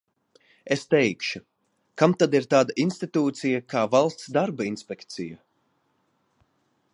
Es 0.75 0.81
teikšu: 0.93 1.41
kam 2.01 2.15
tad 2.23 2.37
ir 2.39 2.47
tāda 2.53 2.77
institūcija 2.85 3.61
kā 3.75 3.85
Valsts 3.93 4.33
darba 4.39 4.67
inspekcija? 4.71 5.39